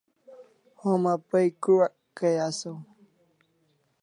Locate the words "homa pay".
0.81-1.47